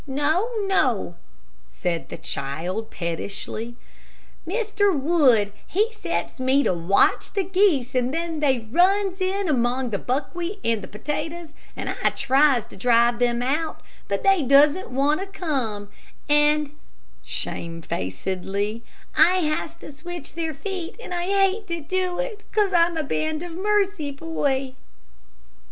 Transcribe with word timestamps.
"No, 0.07 0.49
no," 0.65 1.13
said 1.69 2.09
the 2.09 2.17
child, 2.17 2.89
pettishly; 2.89 3.75
"Mr. 4.47 4.91
Wood 4.99 5.51
he 5.67 5.93
sets 5.93 6.39
me 6.39 6.63
to 6.63 6.73
watch 6.73 7.31
the 7.33 7.43
geese, 7.43 7.93
and 7.93 8.11
they 8.11 8.67
runs 8.71 9.21
in 9.21 9.47
among 9.47 9.91
the 9.91 9.99
buckwheat 9.99 10.59
and 10.65 10.81
the 10.81 10.87
potatoes, 10.87 11.53
and 11.77 11.87
I 11.87 12.09
tries 12.09 12.65
to 12.65 12.75
drive 12.75 13.19
them 13.19 13.43
out, 13.43 13.81
and 14.09 14.23
they 14.23 14.41
doesn't 14.41 14.89
want 14.89 15.19
to 15.21 15.27
come, 15.27 15.87
and," 16.27 16.71
shamefacedly, 17.21 18.81
"I 19.15 19.35
has 19.41 19.75
to 19.75 19.91
switch 19.91 20.33
their 20.33 20.55
feet, 20.55 20.95
and 20.99 21.13
I 21.13 21.25
hates 21.25 21.67
to 21.67 21.79
do 21.79 22.17
it, 22.17 22.43
'cause 22.51 22.73
I'm 22.73 22.97
a 22.97 23.03
Band 23.03 23.43
of 23.43 23.51
Mercy 23.51 24.09
boy." 24.09 24.73